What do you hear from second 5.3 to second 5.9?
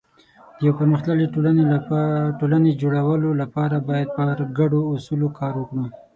کار وکړو.